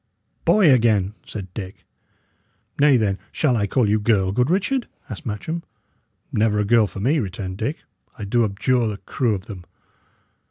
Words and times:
"Boy 0.45 0.73
again!" 0.73 1.13
said 1.27 1.53
Dick. 1.53 1.85
"Nay, 2.79 2.97
then, 2.97 3.19
shall 3.31 3.55
I 3.55 3.67
call 3.67 3.87
you 3.87 3.99
girl, 3.99 4.31
good 4.31 4.49
Richard?" 4.49 4.87
asked 5.11 5.27
Matcham. 5.27 5.61
"Never 6.31 6.57
a 6.57 6.65
girl 6.65 6.87
for 6.87 6.99
me," 6.99 7.19
returned 7.19 7.57
Dick. 7.59 7.83
"I 8.17 8.23
do 8.23 8.43
abjure 8.43 8.87
the 8.87 8.97
crew 8.97 9.35
of 9.35 9.45
them!" 9.45 9.63